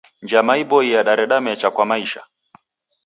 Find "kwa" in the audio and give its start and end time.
1.75-1.85